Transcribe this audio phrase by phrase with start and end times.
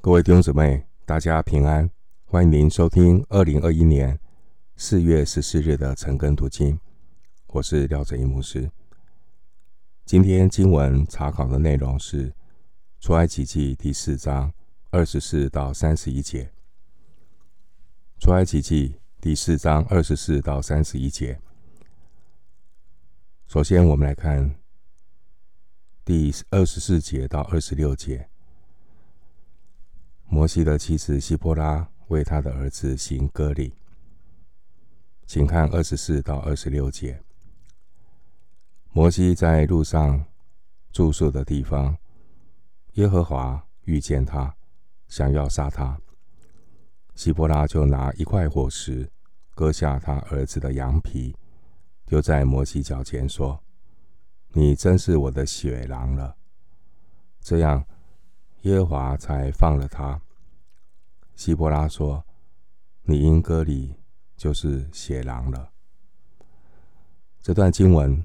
[0.00, 1.90] 各位弟兄姊妹，大家平安！
[2.24, 4.16] 欢迎您收听二零二一年
[4.76, 6.78] 四月十四日的晨更读经。
[7.48, 8.70] 我是廖哲一牧师。
[10.04, 12.32] 今天经文查考的内容是
[13.00, 14.52] 出埃及记第四章
[14.90, 16.48] 二十四到三十一节。
[18.20, 21.40] 出埃及记第四章二十四到三十一节。
[23.48, 24.54] 首先，我们来看
[26.04, 28.28] 第二十四节到二十六节。
[30.30, 33.72] 摩西的妻子希波拉为他的儿子行割礼，
[35.26, 37.22] 请看二十四到二十六节。
[38.92, 40.22] 摩西在路上
[40.92, 41.96] 住宿的地方，
[42.92, 44.54] 耶和华遇见他，
[45.08, 45.98] 想要杀他。
[47.14, 49.10] 希波拉就拿一块火石，
[49.54, 51.34] 割下他儿子的羊皮，
[52.04, 53.64] 丢在摩西脚前，说
[54.52, 56.36] ：“你真是我的血狼了。”
[57.40, 57.82] 这样。
[58.62, 60.20] 耶和华才放了他。
[61.34, 62.24] 希波拉说
[63.04, 63.94] ：“你因割礼，
[64.36, 65.70] 就是血狼了。”
[67.40, 68.24] 这段经文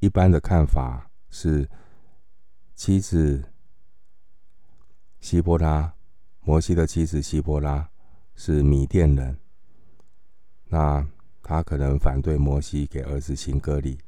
[0.00, 1.68] 一般的看法是，
[2.74, 3.52] 妻子
[5.20, 5.94] 希波拉，
[6.40, 7.88] 摩西的妻子希波拉
[8.34, 9.38] 是米甸人，
[10.66, 11.06] 那
[11.42, 13.98] 他可能反对摩西给儿子行割礼，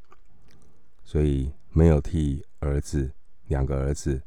[1.04, 3.12] 所以没有替儿子
[3.46, 4.20] 两个儿子。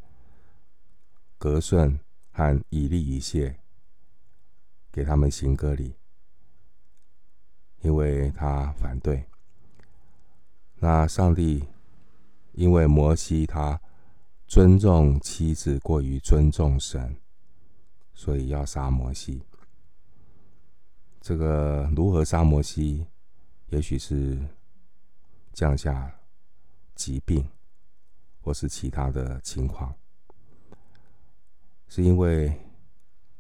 [1.38, 2.00] 格顺
[2.32, 3.60] 和以利以谢
[4.92, 5.96] 给他们行割礼，
[7.82, 9.26] 因为他反对。
[10.76, 11.64] 那上帝
[12.54, 13.80] 因为摩西他
[14.48, 17.16] 尊重妻子过于尊重神，
[18.14, 19.42] 所以要杀摩西。
[21.22, 23.06] 这个如何杀摩西？
[23.70, 24.40] 也许是
[25.52, 26.16] 降下
[26.94, 27.50] 疾病，
[28.42, 29.94] 或是其他的情况。
[31.88, 32.54] 是因为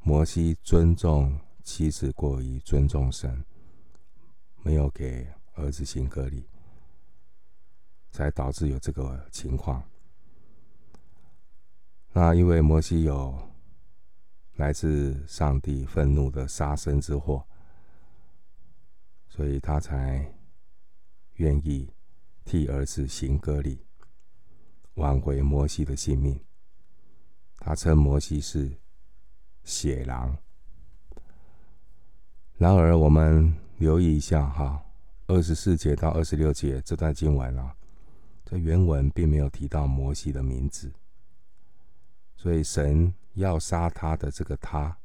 [0.02, 3.44] 摩西尊重妻子过于尊重神，
[4.62, 6.48] 没有给儿子行割礼，
[8.12, 9.84] 才导致有这个情况。
[12.14, 13.38] 那因为摩西有
[14.56, 17.46] 来自上帝愤怒的杀身之祸，
[19.28, 20.34] 所以他才
[21.34, 21.92] 愿意
[22.46, 23.86] 替儿子行割礼，
[24.94, 26.40] 挽回摩西的性命。
[27.66, 28.72] 他称摩西是
[29.64, 30.38] 血狼。
[32.58, 34.86] 然而，我们留意一下哈，
[35.26, 37.76] 二十四节到二十六节这段经文啊，
[38.46, 40.94] 这原文并没有提到摩西的名字，
[42.36, 44.96] 所以神要杀他的这个他，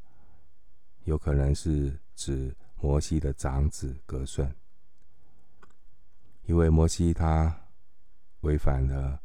[1.04, 4.54] 有可能是指摩西的长子革顺，
[6.42, 7.58] 因为摩西他
[8.42, 9.18] 违反了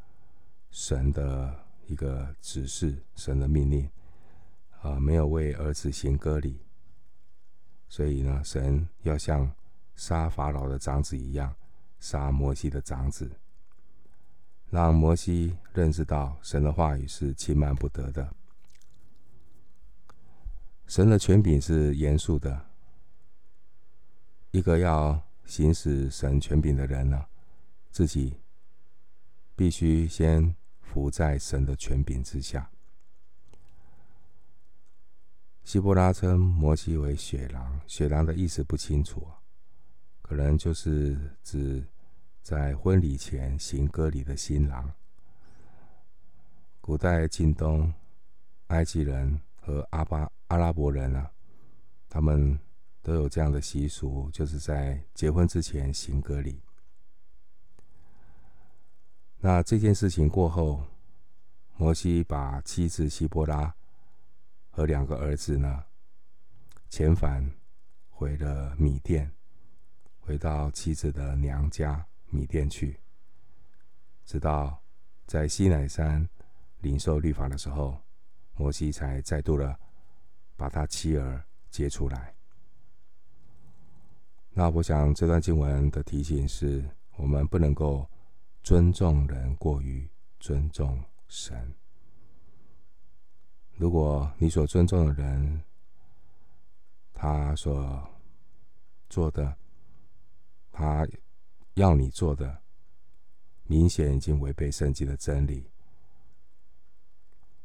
[0.71, 1.64] 神的。
[1.87, 3.89] 一个指示，神的命令，
[4.81, 6.59] 啊、没有为儿子行割礼，
[7.87, 9.51] 所以呢，神要像
[9.95, 11.55] 杀法老的长子一样，
[11.99, 13.31] 杀摩西的长子，
[14.69, 18.33] 让摩西认识到神的话语是轻慢不得的，
[20.87, 22.65] 神的权柄是严肃的，
[24.51, 27.25] 一个要行使神权柄的人呢，
[27.91, 28.39] 自己
[29.55, 30.55] 必须先。
[30.95, 32.71] 不在神的权柄之下。
[35.65, 39.27] 希伯拉称摩西为血狼，血狼的意思不清楚，
[40.21, 41.85] 可能就是指
[42.41, 44.89] 在婚礼前行割礼的新郎。
[46.79, 47.93] 古代近东
[48.67, 51.29] 埃及人和阿巴阿拉伯人啊，
[52.07, 52.57] 他们
[53.01, 56.61] 都有这样的习俗，就是在结婚之前行割礼。
[59.47, 60.83] 那这件事情过后，
[61.77, 63.71] 摩西把妻子西波拉
[64.71, 65.83] 和两个儿子呢
[66.89, 67.47] 遣返
[68.09, 69.31] 回了米甸，
[70.19, 72.99] 回到妻子的娘家米甸去。
[74.25, 74.81] 直到
[75.27, 76.27] 在西乃山
[76.79, 78.01] 领受律法的时候，
[78.55, 79.77] 摩西才再度的
[80.57, 82.33] 把他妻儿接出来。
[84.49, 86.83] 那我想这段经文的提醒是
[87.15, 88.09] 我们不能够。
[88.65, 90.09] 尊重人过于
[90.39, 91.71] 尊重神。
[93.75, 95.61] 如果你所尊重的人，
[97.13, 98.09] 他所
[99.07, 99.55] 做的，
[100.71, 101.07] 他
[101.75, 102.59] 要你做的，
[103.65, 105.69] 明显已经违背圣经的真理，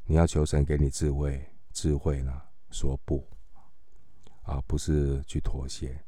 [0.05, 1.43] 你要求神给你智慧，
[1.73, 3.27] 智慧呢，说不，
[4.43, 6.05] 而不是去妥协，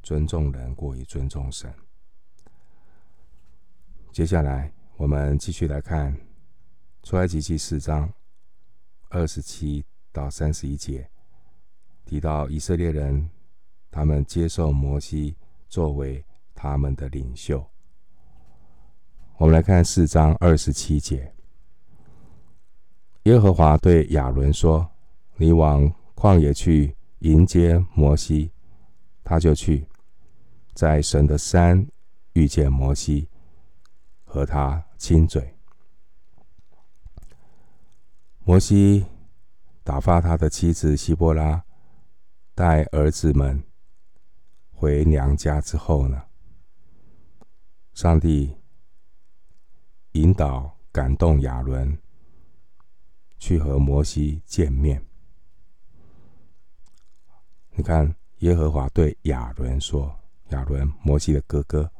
[0.00, 1.74] 尊重人过于尊重神。
[4.10, 6.12] 接下来，我们继续来看
[7.04, 8.12] 《出埃及记》四章
[9.10, 11.08] 二十七到三十一节，
[12.04, 13.30] 提到以色列人，
[13.90, 15.36] 他们接受摩西
[15.68, 16.24] 作为
[16.54, 17.64] 他们的领袖。
[19.36, 21.32] 我们来看四章二十七节，
[23.24, 24.90] 耶和华对亚伦说
[25.36, 28.50] ：“你往旷野去迎接摩西。”
[29.22, 29.86] 他就去，
[30.74, 31.86] 在神的山
[32.32, 33.28] 遇见摩西，
[34.28, 35.56] 和他亲嘴。
[38.44, 39.06] 摩西
[39.82, 41.64] 打发他的妻子希波拉
[42.54, 43.64] 带儿子们
[44.70, 46.22] 回娘家之后呢，
[47.94, 48.54] 上帝
[50.12, 51.98] 引导感动亚伦
[53.38, 55.04] 去和摩西见面。
[57.70, 58.14] 你看。
[58.38, 60.16] 耶和华对亚伦说
[60.50, 61.90] ：“亚伦，摩西的哥哥，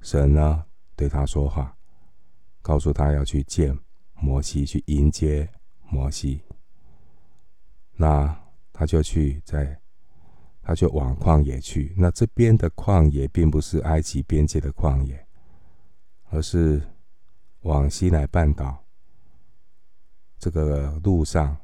[0.00, 1.76] 神呢对他说话，
[2.60, 3.76] 告诉他要去见
[4.14, 5.48] 摩西，去迎接
[5.88, 6.40] 摩西。
[7.94, 8.36] 那
[8.72, 9.80] 他就去在，
[10.62, 11.94] 他就往旷野去。
[11.96, 15.26] 那这边的旷野并不是埃及边界的旷野，
[16.30, 16.82] 而是
[17.60, 18.84] 往西乃半岛
[20.38, 21.56] 这个路上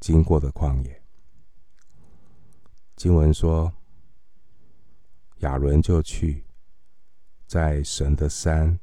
[0.00, 0.96] 经过的旷野。”
[2.96, 3.72] 经文说，
[5.38, 6.44] 亚伦就去，
[7.50, 8.78] 在神的山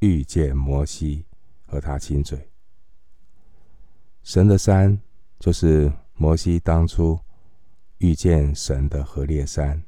[0.00, 1.24] 遇见摩西，
[1.64, 2.50] 和他亲嘴。
[4.24, 5.00] 神的山
[5.38, 7.20] 就是摩西当初
[7.98, 9.80] 遇见神的何烈山。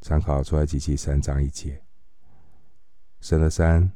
[0.00, 1.80] 参考出来及记三章一节。
[3.20, 3.92] 神的山，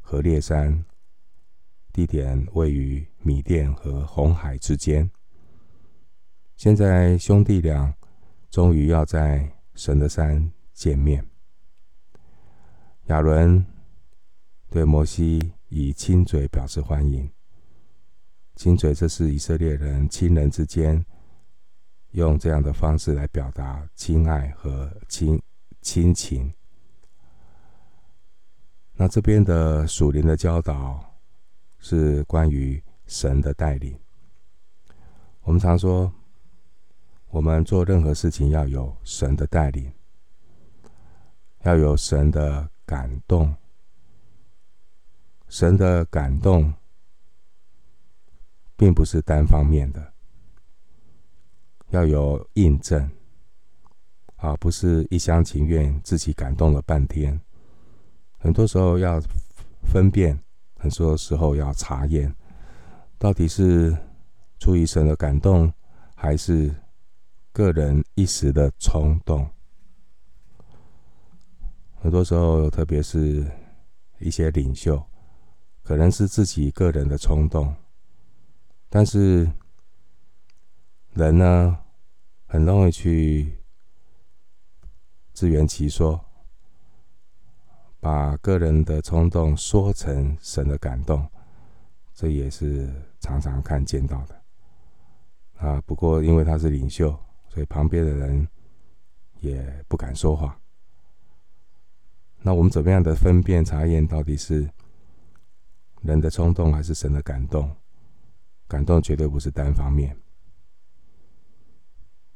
[0.00, 0.82] 何烈山，
[1.92, 5.10] 地点位于米甸和红海之间。
[6.56, 7.94] 现在兄弟俩
[8.48, 11.26] 终于要在神的山见面。
[13.06, 13.64] 亚伦
[14.68, 17.28] 对摩西以亲嘴表示欢迎。
[18.56, 21.02] 亲嘴，这是以色列人亲人之间
[22.10, 25.40] 用这样的方式来表达亲爱和亲
[25.80, 26.52] 亲情。
[28.92, 31.18] 那这边的属灵的教导
[31.78, 33.98] 是关于神的带领。
[35.40, 36.12] 我们常说。
[37.28, 39.92] 我们做任何事情要有神的带领，
[41.66, 43.52] 要有神的感动。
[45.48, 46.72] 神的感动
[48.76, 50.12] 并不是单方面的，
[51.90, 53.10] 要有印证，
[54.36, 57.40] 而不是一厢情愿自己感动了半天。
[58.38, 59.20] 很多时候要
[59.82, 60.38] 分辨，
[60.78, 62.32] 很多时候要查验，
[63.18, 63.96] 到底是
[64.60, 65.72] 出于神的感动，
[66.14, 66.72] 还是
[67.52, 69.48] 个人一时的冲动，
[72.06, 73.44] 很多时候，特别是
[74.20, 75.04] 一些领袖，
[75.82, 77.74] 可能是自己个人的冲动，
[78.88, 79.50] 但是
[81.14, 81.76] 人呢，
[82.46, 83.58] 很容易去
[85.32, 86.24] 自圆其说，
[87.98, 91.28] 把个人的冲动说成神的感动，
[92.14, 92.88] 这也是
[93.18, 94.42] 常常看见到的。
[95.56, 97.18] 啊，不过因为他是领袖。
[97.48, 98.46] 所以旁边的人
[99.40, 100.56] 也不敢说话。
[102.46, 104.70] 那我们怎么样的分辨查验到底是
[106.02, 107.68] 人的冲动还是神的感动？
[108.68, 110.16] 感动绝对不是单方面。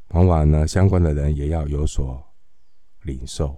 [0.09, 2.21] 往往呢，相关的人也要有所
[3.03, 3.57] 领受。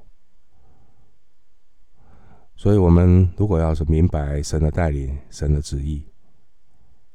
[2.54, 6.06] 所以，我们如果要是明白神的带领、神的旨意，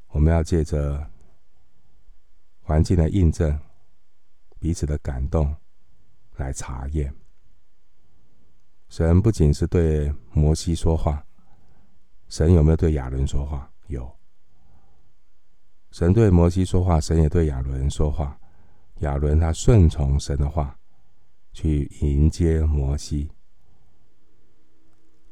[0.08, 1.08] 我们要借着
[2.63, 3.56] 环境的印证。
[4.60, 5.56] 彼此的感动
[6.38, 7.13] 来查验。
[8.89, 11.25] 神不仅是对摩西说话，
[12.27, 13.70] 神有没有对亚伦说话？
[13.88, 14.10] 有。
[15.91, 18.39] 神对摩西说话，神也对亚伦说话。
[19.00, 20.77] 亚伦他顺从神的话，
[21.53, 23.29] 去迎接摩西。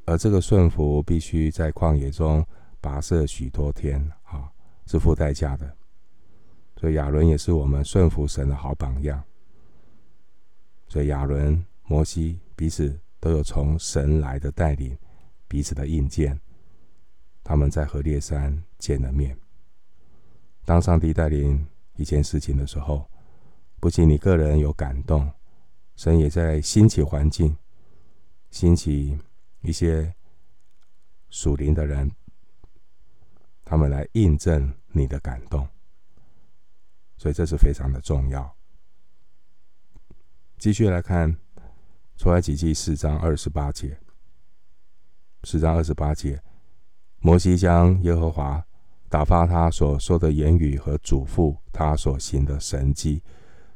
[0.06, 2.46] 而这个顺服必须在旷野中
[2.82, 4.52] 跋涉许多天，啊，
[4.86, 5.76] 是付代价的。
[6.78, 9.24] 所以亚伦也是我们顺服神的好榜样。
[10.88, 14.96] 所以亚伦、摩西彼此都有从神来的带领，
[15.48, 16.40] 彼此的印鉴。
[17.44, 19.36] 他们在何烈山见了面。
[20.64, 21.66] 当上帝带领
[21.96, 23.10] 一件事情的时候，
[23.80, 25.28] 不仅你个人有感动，
[25.96, 27.58] 神也在兴起环境，
[28.52, 29.18] 兴起
[29.62, 30.14] 一些
[31.32, 32.12] 属灵的人，
[33.64, 35.68] 他们来印证你的感动。
[37.18, 38.56] 所以这是非常的重要。
[40.60, 41.36] 继续来看
[42.18, 43.98] 出埃及记四章二十八节。
[45.44, 46.42] 四章二十八节，
[47.20, 48.66] 摩西将耶和华
[49.10, 53.22] 打发他所说的言语和嘱咐他所行的神迹，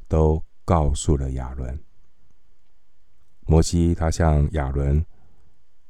[0.08, 1.80] 都告诉了亚伦。
[3.46, 5.06] 摩西他向亚伦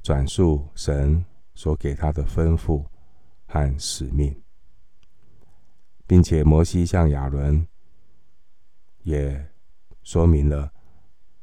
[0.02, 2.86] 转述神所给他的吩咐
[3.46, 4.36] 和使命，
[6.06, 7.66] 并且摩西向亚伦
[9.04, 9.50] 也
[10.04, 10.74] 说明了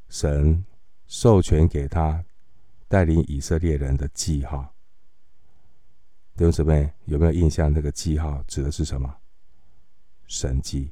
[0.08, 0.62] 神
[1.06, 2.24] 授权给他
[2.88, 4.74] 带领以色列人的记号。
[6.36, 7.72] 弟兄姊妹，有没有印象？
[7.72, 9.16] 那个记号指的是什么？
[10.26, 10.90] 神迹。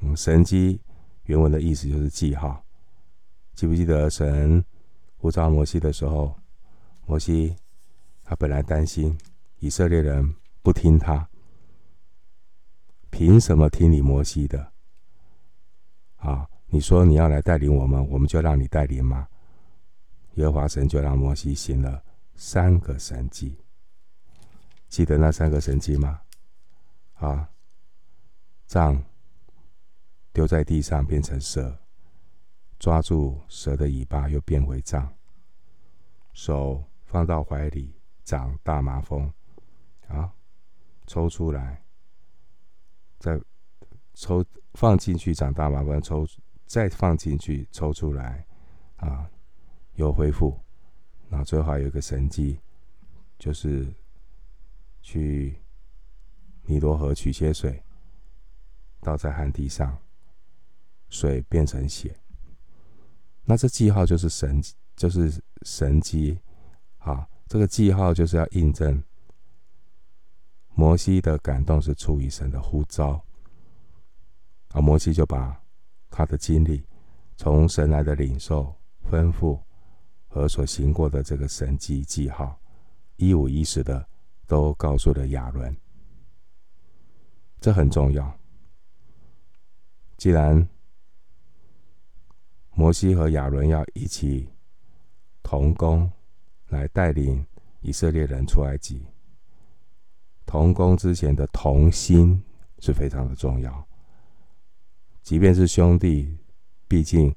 [0.00, 0.80] 嗯，神迹
[1.24, 2.64] 原文的意思就是记号。
[3.54, 4.64] 记不记得神
[5.16, 6.34] 呼召摩西的时候，
[7.06, 7.56] 摩西
[8.24, 9.16] 他本来担心
[9.58, 11.28] 以色列人不听他，
[13.10, 14.72] 凭什么听你摩西的？
[16.16, 19.26] 啊，你说你要来带领我们，我们就让你带领吗？
[20.34, 22.02] 耶和华神就让摩西行了
[22.34, 23.56] 三个神迹。
[24.88, 26.20] 记得那三个神迹吗？
[27.14, 27.48] 啊，
[28.66, 29.02] 杖
[30.32, 31.76] 丢在地上变成蛇，
[32.78, 35.12] 抓住蛇的尾巴又变回杖，
[36.32, 37.92] 手放到怀里
[38.24, 39.32] 长大麻风，
[40.06, 40.32] 啊，
[41.06, 41.82] 抽出来，
[43.18, 43.40] 再
[44.14, 44.44] 抽
[44.74, 46.24] 放进去长大麻风，抽
[46.68, 48.46] 再放进去抽出来，
[48.98, 49.28] 啊，
[49.96, 50.56] 又恢复。
[51.28, 52.60] 那最后还有一个神迹，
[53.36, 53.92] 就是。
[55.00, 55.56] 去
[56.64, 57.82] 尼罗河取些水，
[59.00, 59.96] 倒在旱地上，
[61.08, 62.14] 水变成血。
[63.44, 64.62] 那这记号就是神，
[64.96, 66.38] 就是神迹。
[66.98, 69.02] 啊，这个记号就是要印证
[70.74, 73.24] 摩西的感动是出于神的呼召。
[74.72, 75.58] 啊，摩西就把
[76.10, 76.84] 他的经历，
[77.36, 78.74] 从神来的领受、
[79.10, 79.60] 吩咐
[80.26, 82.58] 和所行过的这个神迹记号，
[83.16, 84.06] 一五一十的。
[84.48, 85.76] 都告诉了亚伦，
[87.60, 88.38] 这很重要。
[90.16, 90.66] 既然
[92.70, 94.48] 摩西和亚伦要一起
[95.42, 96.10] 同工
[96.68, 97.44] 来带领
[97.82, 99.06] 以色列人出埃及，
[100.46, 102.42] 同工之前的同心
[102.78, 103.87] 是非常的重要。
[105.28, 106.34] 即便是兄弟，
[106.88, 107.34] 毕竟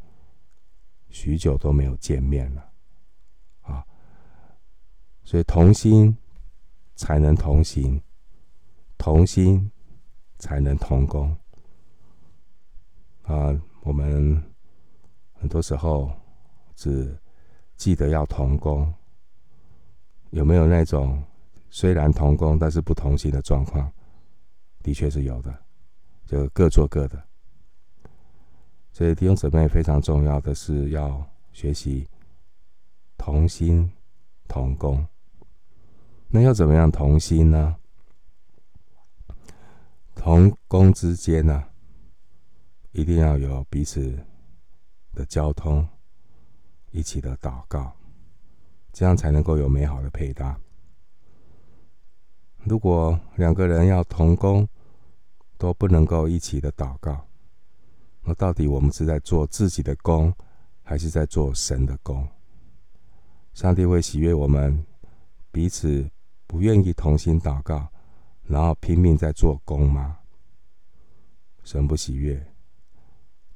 [1.10, 2.72] 许久都没有见面了
[3.64, 3.86] 啊，
[5.26, 6.16] 所以同心。
[6.96, 8.00] 才能同行，
[8.98, 9.72] 同心
[10.38, 11.36] 才能同工。
[13.24, 14.42] 啊，我们
[15.34, 16.12] 很多时候
[16.76, 17.20] 只
[17.76, 18.94] 记得要同工，
[20.30, 21.22] 有没有那种
[21.72, 23.92] 虽然同工但是不同心的状况？
[24.84, 25.60] 的确是有的，
[26.26, 27.31] 就各做各的。
[28.92, 32.08] 所以弟兄姊妹非常重要的是要学习
[33.18, 33.92] 同心
[34.48, 35.06] 同工。
[36.28, 37.76] 那要怎么样同心呢？
[40.16, 41.64] 同工之间呢，
[42.92, 44.18] 一定要有彼此
[45.14, 45.88] 的交通，
[46.92, 47.92] 一起的祷告，
[48.94, 50.60] 这样才能够有美好的配搭。
[52.64, 54.68] 如果两个人要同工，
[55.58, 57.26] 都不能够一起的祷告，
[58.24, 60.34] 那到底我们是在做自己的工，
[60.84, 62.28] 还是在做神的工？
[63.54, 64.86] 上帝会喜悦我们
[65.52, 66.10] 彼此。
[66.48, 67.88] 不愿意同心祷告，
[68.44, 70.20] 然后拼命在做工吗？
[71.64, 72.46] 神不喜悦，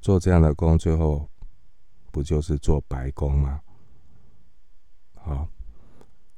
[0.00, 1.28] 做这样的工，最后
[2.10, 3.60] 不就是做白工吗？
[5.12, 5.46] 好，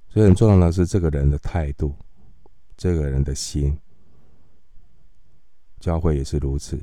[0.08, 1.94] 所以很重要的是这个人的态度，
[2.76, 3.78] 这个人的心。
[5.78, 6.76] 教会也是如此，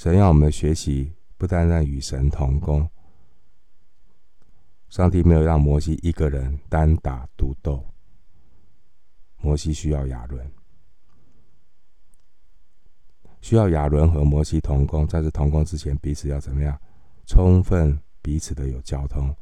[0.00, 2.88] 神要我们的学习，不单单与神同工。
[4.88, 7.84] 上帝没有让摩西一个人单打独斗。
[9.42, 10.50] 摩西需要亚伦，
[13.42, 16.80] 需要亚伦和摩西同工，在这同工之前，彼此要怎么样？
[17.26, 19.36] 充分彼此的有交通。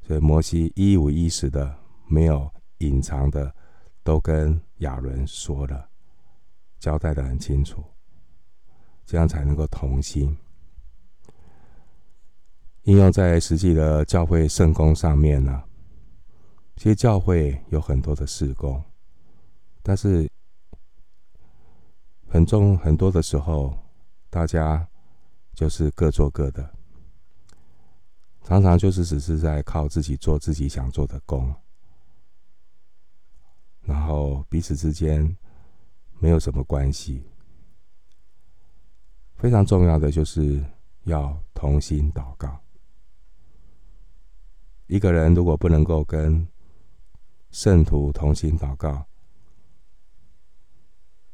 [0.00, 1.78] 所以摩西一五一十的，
[2.08, 3.54] 没有隐藏的，
[4.02, 5.86] 都跟亚伦说了，
[6.78, 7.84] 交代得很清楚，
[9.06, 10.36] 这样才能够同心。
[12.82, 15.64] 应用在实际的教会圣工上面呢，
[16.76, 18.82] 其实教会有很多的事工。
[19.82, 20.28] 但是
[22.28, 23.76] 很重很多的时候，
[24.28, 24.86] 大家
[25.54, 26.74] 就是各做各的，
[28.42, 31.54] 常常就是只是在靠自己做自己想做的工，
[33.82, 35.36] 然后彼此之间
[36.18, 37.24] 没有什么关系。
[39.36, 40.64] 非常重要的就是
[41.04, 42.60] 要同心祷告。
[44.86, 46.46] 一个人如果不能够跟
[47.50, 49.04] 圣徒同心祷告，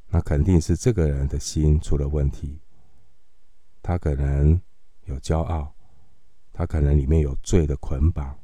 [0.09, 2.59] 那肯定是这个人的心出了问题。
[3.83, 4.61] 他可能
[5.05, 5.75] 有骄傲，
[6.53, 8.39] 他可能里面有罪的捆绑，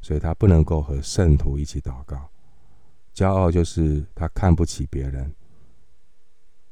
[0.00, 2.28] 所以他不能够和圣徒一起祷告。
[3.14, 5.34] 骄傲就是他看不起别人，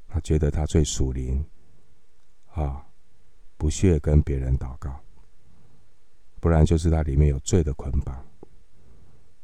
[0.09, 1.45] 他觉得他最属灵，
[2.63, 2.87] 啊，
[3.57, 4.99] 不屑跟别人祷告。
[6.41, 8.25] 不然就是他里面有罪的捆绑，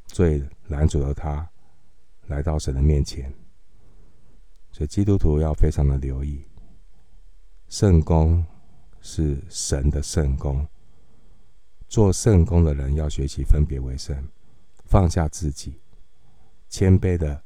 [0.07, 1.49] 罪拦阻了他
[2.29, 3.33] 来到神的面前。
[4.71, 6.45] 所以基督徒要非常的留意，
[7.69, 8.45] 圣工
[9.01, 10.67] 是神的圣工，
[11.89, 14.29] 做圣工的人要学习分别为圣，
[14.85, 15.81] 放下自己，
[16.69, 17.43] 谦卑的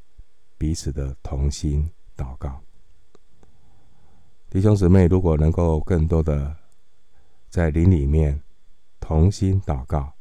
[0.57, 2.63] 彼此的同心祷告。
[4.51, 6.57] 弟兄姊妹，如果能够更多的
[7.49, 8.43] 在灵里面。
[9.01, 10.13] 同心祷告，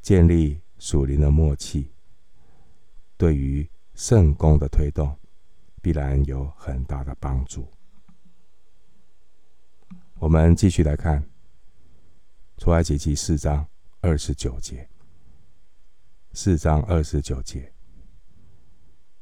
[0.00, 1.90] 建立属灵的默契，
[3.18, 5.14] 对于圣工的推动，
[5.82, 7.68] 必然有很大的帮助。
[10.14, 11.20] 我们继续来看
[12.56, 13.66] 《出埃及记》四章
[14.00, 14.88] 二十九节。
[16.32, 17.70] 四章二十九节，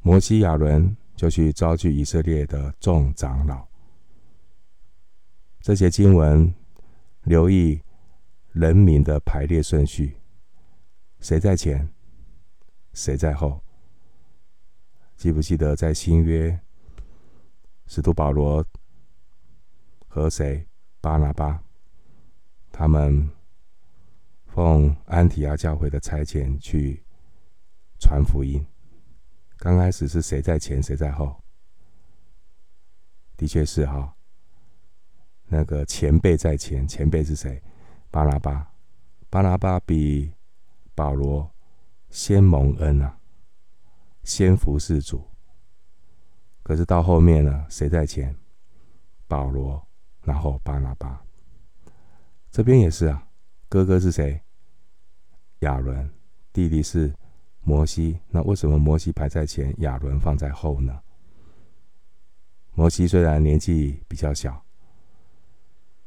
[0.03, 3.67] 摩西亚伦就去招聚以色列的众长老。
[5.65, 6.55] 这些经文，
[7.23, 7.81] 留意。
[8.53, 10.17] 人民的排列顺序，
[11.21, 11.89] 谁在前，
[12.93, 13.61] 谁在后？
[15.17, 16.61] 记不记得在新约，
[17.87, 18.65] 使徒保罗
[20.07, 20.65] 和谁
[21.01, 21.65] 巴拿巴，
[22.71, 23.29] 他们
[24.47, 27.03] 奉安提阿教会的差遣去
[27.99, 28.65] 传福音。
[29.57, 31.43] 刚开始是谁在前，谁在后？
[33.37, 34.15] 的确是哈，
[35.47, 37.63] 那个前辈在前，前辈是谁？
[38.11, 38.73] 巴拿巴，
[39.31, 40.33] 巴拿巴比
[40.95, 41.51] 保罗
[42.11, 43.19] 先蒙恩啊，
[44.23, 45.25] 先服侍主。
[46.63, 48.35] 可是到后面呢，谁在前？
[49.27, 49.87] 保罗，
[50.23, 51.23] 然后巴拿巴。
[52.51, 53.27] 这边也是啊，
[53.69, 54.41] 哥哥是谁？
[55.61, 56.11] 亚伦，
[56.53, 57.13] 弟弟是
[57.61, 58.19] 摩西。
[58.29, 61.01] 那为什么摩西排在前，亚伦放在后呢？
[62.75, 64.64] 摩西虽然年纪比较小，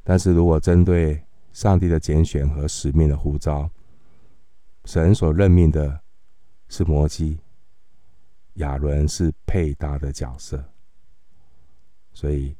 [0.09, 3.69] 但是如果针对上帝的拣选和使命的呼召，
[4.85, 5.99] 神所任命的
[6.69, 7.37] 是摩西，
[8.53, 10.63] 亚伦是配搭的角色，
[12.13, 12.55] 所以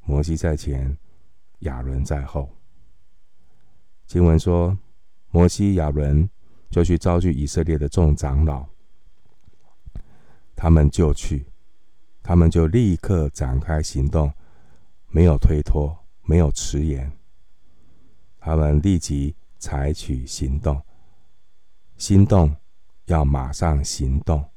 [0.00, 0.96] 摩西在前，
[1.58, 2.48] 亚伦在后。
[4.06, 4.78] 经文说，
[5.28, 6.26] 摩西、亚伦
[6.70, 8.66] 就去招聚以色列的众长老，
[10.56, 11.44] 他们就去，
[12.22, 14.32] 他们就立刻展开行动，
[15.08, 15.94] 没有推脱，
[16.30, 17.10] 没有迟延。
[18.38, 20.80] 他们立即采取行动，
[21.96, 22.54] 心动
[23.06, 24.48] 要马上行动。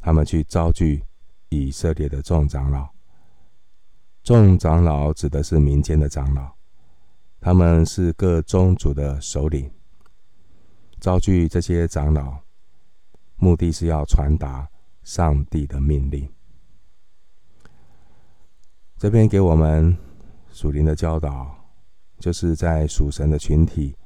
[0.00, 1.04] 他们去招聚
[1.50, 2.90] 以色列的众长老，
[4.24, 6.52] 众长老指的是民间的长老，
[7.40, 9.70] 他们是各宗族的首领。
[10.98, 12.40] 招聚这些长老，
[13.36, 14.68] 目的是要传达
[15.04, 16.28] 上帝的命令。
[18.98, 19.96] 这边给我们
[20.52, 21.58] 属灵的教导。
[22.18, 23.96] 就是在属神的群体，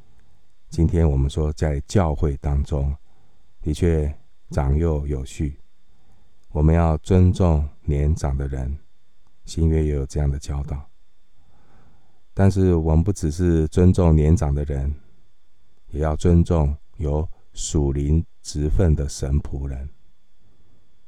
[0.71, 2.97] 今天我们说在教会当中，
[3.61, 4.11] 的确
[4.49, 5.61] 长幼有序，
[6.49, 8.79] 我们要尊重年长的人，
[9.45, 10.89] 新约也有这样的教导。
[12.33, 14.95] 但是我们不只是尊重年长的人，
[15.89, 19.91] 也要尊重有属灵职分的神仆人，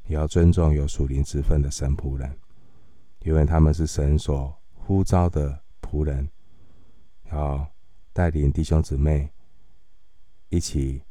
[0.09, 2.39] 也要尊重有属灵职分的神仆人，
[3.21, 4.55] 因为他们是神所
[4.89, 6.27] 呼召的仆人。
[7.31, 7.71] 要
[8.15, 9.31] 带领弟兄姊妹
[10.49, 11.03] 一起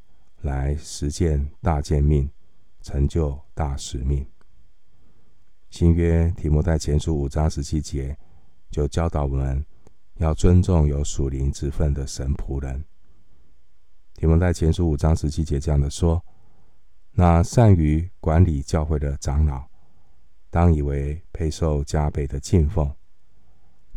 [0.41, 2.27] 来实践大诫命，
[2.81, 4.25] 成就大使命。
[5.69, 8.17] 新约提摩太前书五章十七节
[8.71, 9.63] 就教导我们
[10.15, 12.83] 要尊重有属灵之分的神仆人。
[14.15, 16.25] 提摩太前书五章十七节这样的说：
[17.11, 19.67] 那善于管理教会的长老，
[20.49, 22.87] 当以为配受加倍的敬奉；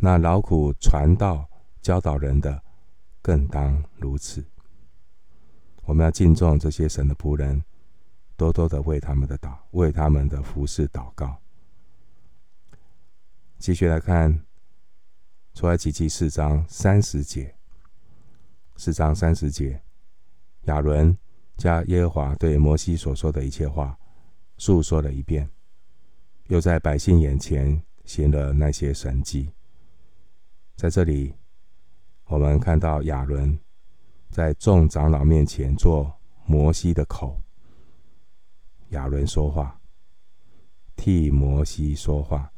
[0.01, 1.47] 那劳苦传道。
[1.81, 2.61] 教导人的，
[3.23, 4.45] 更当如此。
[5.85, 7.63] 我们要敬重这些神的仆人，
[8.37, 11.35] 多多的为他们的祷，为他们的服侍祷告。
[13.57, 14.45] 继续来看
[15.55, 17.55] 出埃及记四章三十节，
[18.77, 19.81] 四章三十节，
[20.65, 21.17] 亚伦
[21.57, 23.97] 加耶和华对摩西所说的一切话
[24.59, 25.49] 述说了一遍，
[26.45, 29.51] 又在百姓眼前行了那些神迹。
[30.81, 31.31] 在这里。
[32.25, 33.55] 我们看到亚伦
[34.31, 36.11] 在众长老面前做
[36.43, 37.39] 摩西的口，
[38.89, 39.79] 亚伦说话，
[40.95, 42.51] 替摩西说话，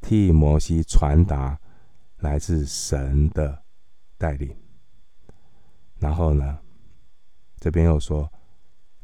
[0.00, 1.60] 替摩西传达
[2.20, 3.62] 来自神的
[4.16, 4.56] 带领。
[5.98, 6.58] 然后呢，
[7.60, 8.32] 这边又说，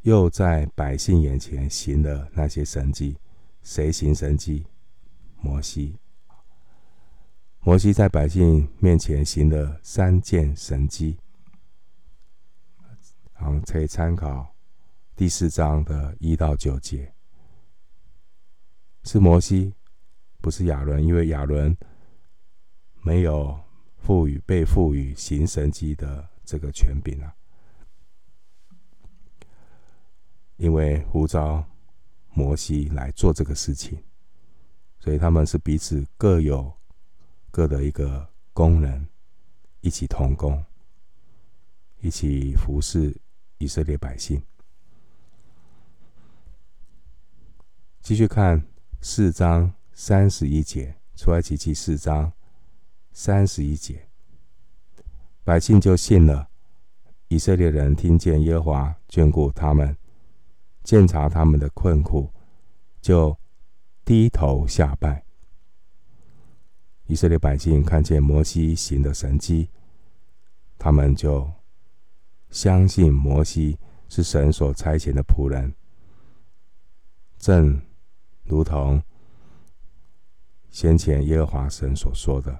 [0.01, 3.19] 又在百姓眼前行了那些神迹。
[3.63, 4.67] 谁行神迹？
[5.43, 5.99] 摩西。
[7.67, 11.17] 摩西在百姓面前行了三件神迹。
[13.33, 14.55] 好，可以参考
[15.17, 17.11] 第四章的一到九节。
[19.05, 19.73] 是摩西，
[20.43, 21.75] 不是亚伦，因为亚伦
[23.01, 23.59] 没有
[23.97, 27.35] 赋予被赋予行神迹的这个权柄啊。
[30.57, 31.65] 因为呼召
[32.35, 33.99] 摩西来做这个事情，
[35.01, 36.71] 所以他们是彼此各有
[37.55, 39.07] 各的一个工人，
[39.81, 40.65] 一起同工，
[42.01, 43.17] 一起服侍
[43.59, 44.43] 以色列百姓。
[48.01, 48.61] 继续看
[49.01, 52.33] 四章三十一节，出埃及记四章
[53.13, 54.09] 三十一节，
[55.45, 56.49] 百姓就信了。
[57.29, 59.97] 以色列人听见耶和华眷顾他们，
[60.83, 62.29] 鉴察他们的困苦，
[63.01, 63.39] 就
[64.05, 65.25] 低头下拜。
[67.07, 69.69] 以色列百姓看见摩西行的神迹，
[70.79, 71.51] 他们就
[72.51, 75.75] 相信摩西是神所差遣的仆人，
[77.39, 77.81] 正
[78.45, 79.03] 如同
[80.71, 82.59] 先前耶和华神所说的。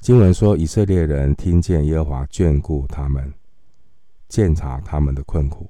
[0.00, 3.34] 经文说，以色列人听见耶和华眷顾他们，
[4.28, 5.68] 鉴察他们的困苦，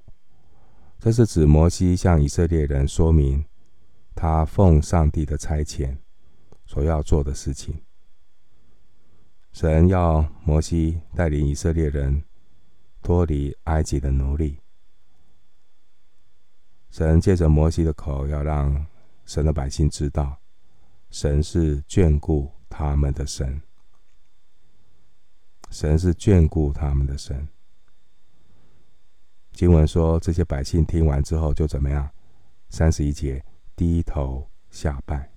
[0.98, 3.44] 这是指摩西向以色列人说明
[4.14, 5.96] 他奉上帝的差遣。
[6.74, 7.80] 所要做的事情，
[9.52, 12.24] 神要摩西带领以色列人
[13.00, 14.58] 脱离埃及的奴隶。
[16.90, 18.84] 神借着摩西的口，要让
[19.24, 20.36] 神的百姓知道，
[21.10, 23.62] 神是眷顾他们的神。
[25.70, 27.46] 神是眷顾他们的神。
[29.52, 32.10] 经文说，这些百姓听完之后就怎么样？
[32.68, 33.44] 三十一节，
[33.76, 35.33] 低头下拜。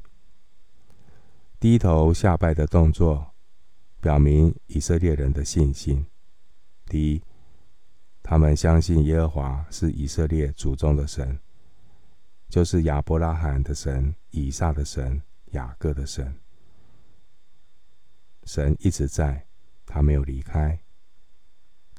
[1.59, 3.33] 低头下拜的动作，
[3.99, 6.05] 表明以色列人的信心。
[6.85, 7.23] 第一，
[8.21, 11.39] 他们相信耶和华是以色列祖宗的神，
[12.47, 15.19] 就是亚伯拉罕的神、以撒的神、
[15.53, 16.39] 雅各的神。
[18.43, 19.47] 神一直在，
[19.83, 20.79] 他没有离开。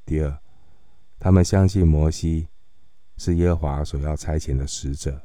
[0.05, 0.38] 第二，
[1.18, 2.47] 他们相信摩西
[3.16, 5.21] 是耶和华所要差遣的使者，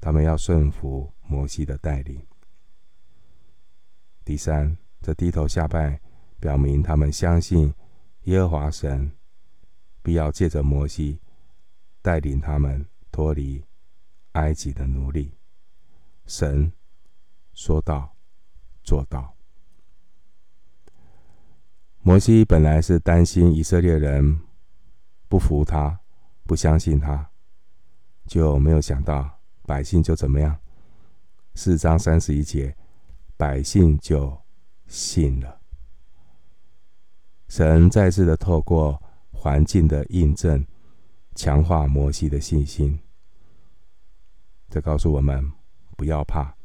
[0.00, 2.24] 他们要顺服摩西的带领。
[4.26, 6.00] 第三，这低头下拜，
[6.40, 7.72] 表明他们相信
[8.24, 9.12] 耶和华神
[10.02, 11.20] 必要借着摩西
[12.02, 13.64] 带领他们脱离
[14.32, 15.32] 埃及的奴隶。
[16.26, 16.72] 神
[17.52, 18.16] 说到
[18.82, 19.32] 做到。
[22.00, 24.40] 摩西本来是担心以色列人
[25.28, 26.00] 不服他，
[26.42, 27.30] 不相信他，
[28.26, 30.58] 就没有想到百姓就怎么样。
[31.54, 32.76] 四章三十一节。
[33.36, 34.36] 百姓就
[34.86, 35.60] 信了。
[37.48, 40.66] 神再次的透过环境的印证，
[41.34, 42.98] 强化摩西的信心。
[44.68, 45.52] 这告诉我们
[45.96, 46.56] 不要怕，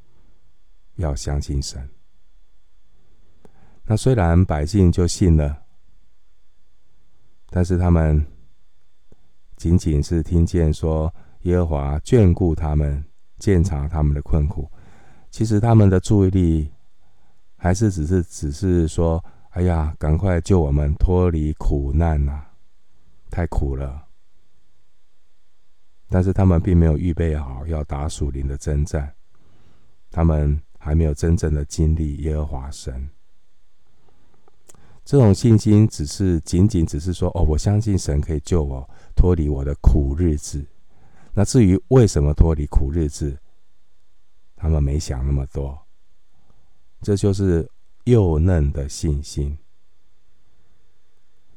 [0.96, 1.90] 要相信神。
[3.84, 5.64] 那虽然百姓就信了，
[7.50, 8.26] 但是他们
[9.58, 13.04] 仅仅是听见说耶和华眷顾他们，
[13.38, 14.72] 鉴察他们的困苦。
[15.32, 16.70] 其实他们的注意力
[17.56, 22.44] 还是只是只是说：“哎呀，赶快救我们脱离苦难呐，
[23.30, 24.08] 太苦了。”
[26.10, 29.14] 但是他们并没有预备好要打属灵的征战，
[30.12, 33.10] 他们还没有真正的经历耶和华神。
[35.06, 40.66] 这种信心只是仅仅只是说：“哦，我相信神可以救我脱离我的苦日子。”
[41.34, 43.38] 那至于为什么脱离苦日子？
[44.62, 45.88] 他们没想那么多，
[47.02, 47.68] 这就是
[48.04, 49.58] 幼嫩的信心，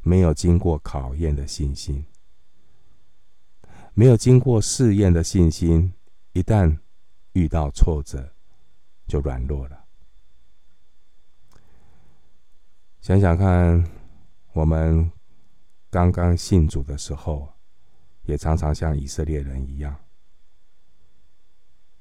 [0.00, 2.06] 没有经过考验的信心，
[3.92, 5.92] 没有经过试验的信心，
[6.32, 6.78] 一旦
[7.34, 8.32] 遇到挫折，
[9.06, 9.84] 就软弱了。
[13.02, 13.86] 想想看，
[14.54, 15.12] 我们
[15.90, 17.52] 刚刚信主的时候，
[18.22, 19.94] 也常常像以色列人一样，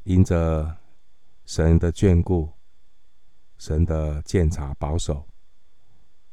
[0.03, 0.77] 因着。
[1.45, 2.49] 神的眷顾，
[3.57, 5.27] 神的鉴察保守，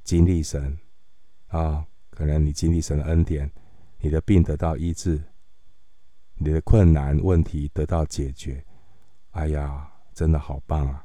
[0.05, 0.79] 经历神
[1.49, 3.51] 啊，可能你经历神的恩典，
[3.99, 5.23] 你的病得到医治，
[6.35, 8.64] 你的困难问题得到解决，
[9.33, 11.05] 哎呀，真的好棒啊！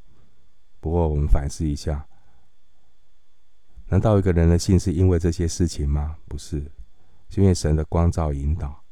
[0.80, 2.08] 不过我们反思一下，
[3.88, 6.18] 难道一个人的信是因为这些事情吗？
[6.28, 6.60] 不是，
[7.30, 8.84] 是因为神的光照引导。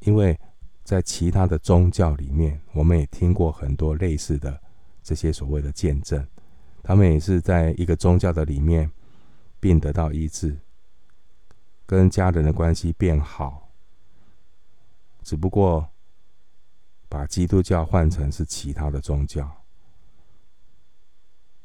[0.00, 0.38] 因为
[0.86, 4.62] 在其他的宗教里面，我们也听过很多类似的
[5.02, 6.24] 这些所谓的见证，
[6.80, 8.88] 他们也是在一个宗教的里面，
[9.58, 10.56] 并得到医治，
[11.84, 13.68] 跟家人的关系变好。
[15.24, 15.90] 只不过
[17.08, 19.44] 把基督教换成是其他的宗教。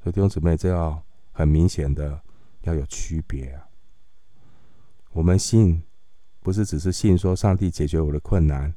[0.01, 0.99] 所以弟兄姊妹，这要
[1.31, 2.19] 很明显的
[2.61, 3.69] 要有区别啊！
[5.11, 5.83] 我们信
[6.39, 8.73] 不是只是信说上帝解决我的困难，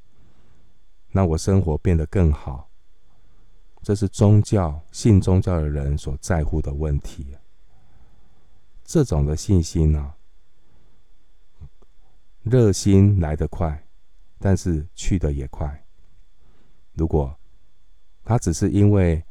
[1.15, 2.69] 那我生活变得更好。
[3.83, 7.37] 这是宗教信宗教的人所在乎的问题。
[8.83, 10.15] 这种的信心呢，
[12.43, 13.87] 热心来得快，
[14.41, 15.85] 但是去得也快。
[16.95, 17.33] 如果
[18.25, 19.25] 他只是因为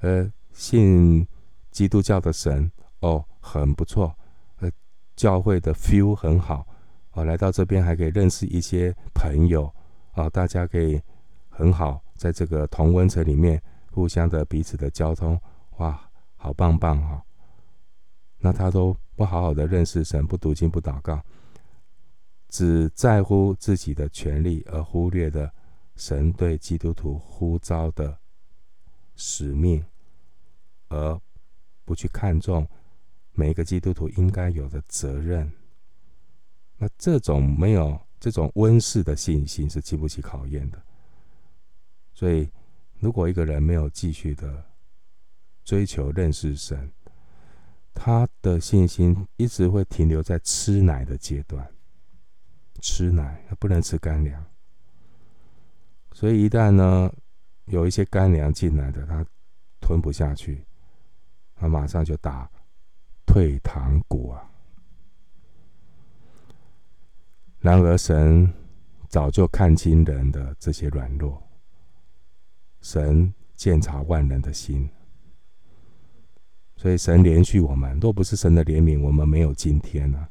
[0.00, 0.32] 呃。
[0.54, 1.24] 信
[1.70, 4.12] 基督教的神哦，很不错，
[4.56, 4.68] 呃，
[5.14, 6.66] 教会的 feel 很好，
[7.12, 9.72] 哦，来到这边还可以认识一些朋友，
[10.18, 11.00] 哦，大家可以
[11.48, 15.40] 很好在这个同温层里面互相的彼此的交通，
[15.76, 17.22] 哇，好棒棒哈，哦！
[18.38, 21.22] 那他都不好好的认识神，不读经不祷告，
[22.48, 25.52] 只在乎自己的权利，而忽略的
[25.94, 28.18] 神对基督徒呼召的
[29.14, 29.84] 使命。
[30.90, 31.20] 而
[31.84, 32.66] 不去看重
[33.32, 35.52] 每一个基督徒应该有的责任，
[36.78, 40.82] 那这种没有这种温室的信心是经不起考验的。
[42.14, 42.50] 所以，
[42.98, 44.64] 如果一个人没有继续的
[45.64, 46.92] 追求认识神，
[47.94, 51.68] 他的信心一直会停留在吃奶的阶段，
[52.80, 54.44] 吃奶他不能吃干粮。
[56.12, 57.12] 所以，一旦呢
[57.66, 59.24] 有一些干粮进来的，他
[59.80, 60.64] 吞不下去。
[61.60, 62.48] 他马上就打
[63.26, 64.47] 退堂鼓啊！
[67.68, 68.50] 然而，神
[69.10, 71.42] 早就看清人的这些软弱，
[72.80, 74.88] 神鉴察万人的心，
[76.76, 78.00] 所以神怜恤我们。
[78.00, 80.26] 若不是神的怜悯，我们没有今天、啊。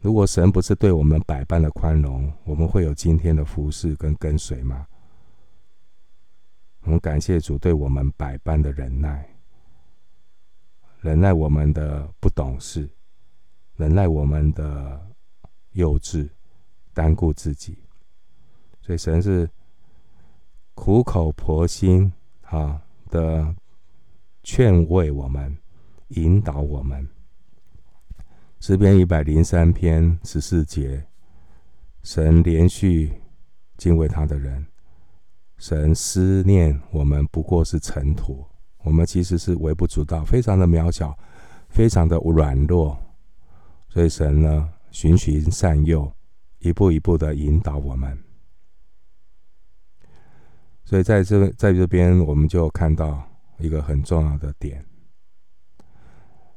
[0.00, 4.84] 如果神不是对我们百般的宽容，我们会有今天的服侍跟跟随吗？
[6.80, 9.32] 我们感谢主对我们百般的忍耐。
[11.02, 12.90] 忍耐我们的不懂事，
[13.76, 15.00] 忍耐我们的
[15.74, 16.28] 幼稚，
[16.98, 17.78] 单顾自己，
[18.82, 19.48] 所以神是
[20.74, 23.54] 苦口婆心啊的
[24.42, 25.56] 劝慰我们，
[26.08, 27.08] 引导我们。
[28.58, 31.06] 诗篇一百零三篇十四节，
[32.02, 33.12] 神连续
[33.76, 34.66] 敬畏他的人，
[35.56, 38.44] 神思念我们不过是尘土。
[38.82, 41.16] 我们其实是微不足道，非常的渺小，
[41.68, 42.98] 非常的软弱，
[43.88, 46.12] 所以神呢，循循善诱，
[46.60, 48.18] 一步一步的引导我们。
[50.84, 53.22] 所以在这在这边，我们就看到
[53.58, 54.84] 一个很重要的点：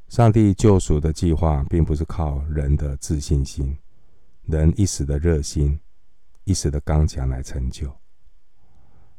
[0.08, 3.78] 上帝救赎的计划，并不是靠人的自信心、
[4.44, 5.80] 人一时的热心、
[6.46, 7.94] 一时的刚强来成就。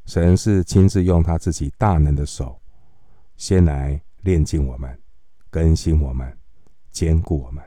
[0.07, 2.59] 神是亲自用他自己大能的手。
[3.37, 4.97] 先来炼净我们，
[5.51, 6.39] 更新我们，
[6.91, 7.63] 坚固我们，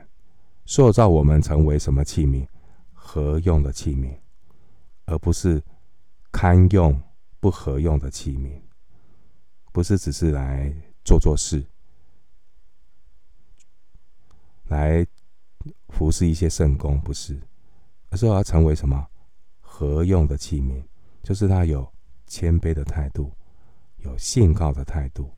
[0.64, 2.46] 塑造我们成为什么器皿？
[3.06, 4.18] 合用的器皿，
[5.04, 5.62] 而不是
[6.32, 7.00] 堪用
[7.38, 8.60] 不合用的器皿。
[9.70, 11.64] 不是只是来做做事，
[14.64, 15.06] 来
[15.90, 17.40] 服侍一些圣工，不是，
[18.10, 19.06] 而是要成为什么？
[19.60, 20.82] 合用的器皿，
[21.22, 21.86] 就是他有
[22.26, 23.30] 谦卑的态度，
[23.98, 25.30] 有信靠的态度。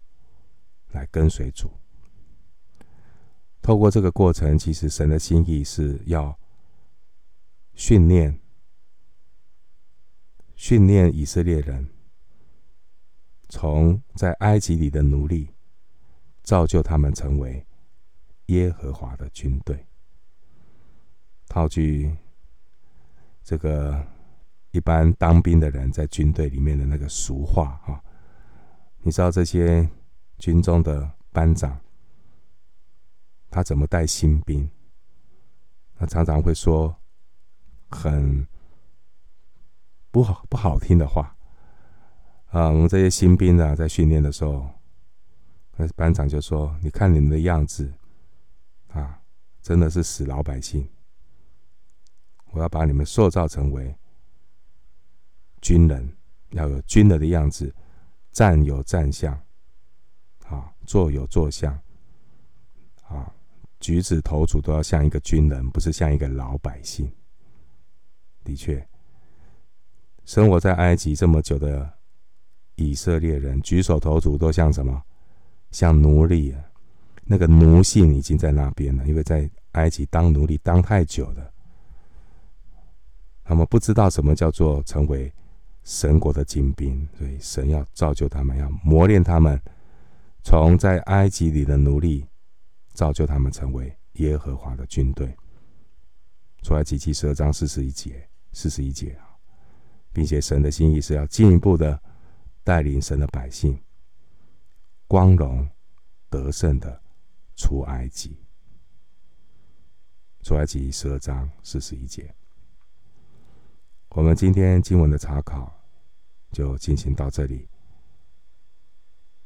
[0.92, 1.70] 来跟随主，
[3.60, 6.34] 透过这个过程，其实神的心意是要
[7.78, 8.40] 训练、
[10.56, 11.88] 训练以色列人，
[13.48, 15.54] 从在埃及里的奴隶，
[16.42, 17.64] 造就他们成为
[18.46, 19.86] 耶和华的军队。
[21.46, 22.16] 套句
[23.44, 24.04] 这个
[24.72, 28.02] 一般当兵的人在军队里面的那个俗话啊，
[29.02, 29.88] 你知道这些。
[30.38, 31.80] 军中的班长，
[33.50, 34.70] 他怎么带新兵？
[35.96, 36.96] 他常常会说
[37.88, 38.46] 很
[40.10, 41.36] 不好不好听的话
[42.50, 42.68] 啊。
[42.68, 44.68] 我们这些新兵呢，在训练的时候，
[45.76, 47.92] 那班长就说：“你看你们的样子
[48.88, 49.20] 啊，
[49.62, 50.88] 真的是死老百姓。
[52.50, 53.94] 我要把你们塑造成为
[55.60, 56.16] 军人，
[56.50, 57.74] 要有军人的样子，
[58.32, 59.34] 站有站相，
[60.46, 61.78] 啊，坐有坐相，
[63.06, 63.30] 啊，
[63.80, 67.12] 举止投足都要像一个军人，不是像一个老百姓。
[68.48, 68.82] 的确，
[70.24, 71.86] 生活在埃及这么久的
[72.76, 75.02] 以色列人，举手投足都像什么？
[75.70, 76.64] 像奴隶啊！
[77.24, 81.52] 那个奴性已经在那边了，因为在埃及当奴隶当太久了，
[83.44, 85.30] 他们不知道什么叫做成为
[85.84, 89.60] 神国的精兵，所以神要造就他们，要磨练他们，
[90.42, 92.26] 从在埃及里的奴隶，
[92.94, 95.36] 造就他们成为耶和华的军队。
[96.62, 98.26] 出埃及记十二章四十一节。
[98.52, 99.36] 四十一节啊，
[100.12, 102.00] 并且神的心意是要进一步的
[102.64, 103.80] 带领神的百姓
[105.06, 105.68] 光荣
[106.28, 107.02] 得胜的
[107.56, 108.36] 出埃及。
[110.42, 112.34] 出埃及十二章四十一节，
[114.10, 115.72] 我们今天经文的查考
[116.52, 117.68] 就进行到这里。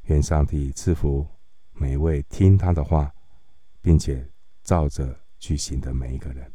[0.03, 1.27] 愿上帝赐福
[1.71, 3.13] 每一位听他的话，
[3.81, 4.29] 并且
[4.61, 6.53] 照着去行的每一个人。